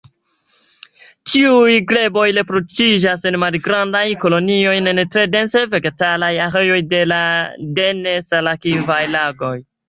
Tiuj 1.33 1.73
greboj 1.91 2.23
reproduktiĝas 2.37 3.27
en 3.31 3.37
malgrandaj 3.43 4.01
kolonioj 4.23 4.73
en 4.93 5.03
tre 5.17 5.27
dense 5.35 5.63
vegetalaj 5.75 6.31
areoj 6.47 6.81
de 7.77 7.85
nesalakvaj 8.01 8.99
lagoj. 9.19 9.55